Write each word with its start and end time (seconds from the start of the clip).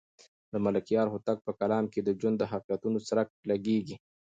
د 0.51 0.53
ملکیار 0.65 1.07
هوتک 1.09 1.37
په 1.43 1.51
کلام 1.59 1.85
کې 1.93 1.99
د 2.03 2.09
ژوند 2.19 2.35
د 2.39 2.43
حقیقتونو 2.51 2.97
څرک 3.07 3.27
لګېږي. 3.49 3.95